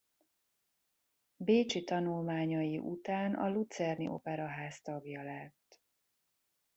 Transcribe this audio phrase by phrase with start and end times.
[1.37, 5.79] Bécsi tanulmányai után a luzerni operaház tagja lett.